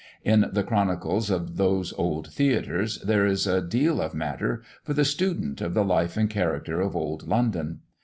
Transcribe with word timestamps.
In 0.23 0.49
the 0.51 0.63
chronicles 0.63 1.29
of 1.29 1.57
those 1.57 1.93
old 1.93 2.33
theatres, 2.33 2.97
there 3.03 3.27
is 3.27 3.45
a 3.45 3.61
deal 3.61 4.01
of 4.01 4.15
matter 4.15 4.63
for 4.83 4.95
the 4.95 5.05
student 5.05 5.61
of 5.61 5.75
the 5.75 5.85
life 5.85 6.17
and 6.17 6.27
character 6.27 6.81
of 6.81 6.95
old 6.95 7.27
London. 7.27 7.81